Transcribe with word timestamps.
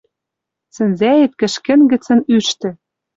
Сӹнзӓэт 0.75 1.33
кӹшкӹн 1.39 1.81
гӹцӹн 1.91 2.19
ӱштӹ. 2.37 2.69